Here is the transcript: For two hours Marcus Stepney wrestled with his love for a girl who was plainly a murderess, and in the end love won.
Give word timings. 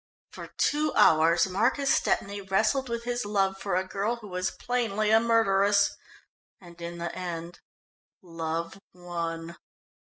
For 0.31 0.47
two 0.57 0.95
hours 0.95 1.45
Marcus 1.45 1.93
Stepney 1.93 2.41
wrestled 2.41 2.89
with 2.89 3.03
his 3.03 3.23
love 3.23 3.59
for 3.59 3.75
a 3.75 3.85
girl 3.87 4.15
who 4.15 4.29
was 4.29 4.49
plainly 4.49 5.11
a 5.11 5.19
murderess, 5.19 5.95
and 6.59 6.81
in 6.81 6.97
the 6.97 7.15
end 7.15 7.59
love 8.23 8.81
won. 8.95 9.57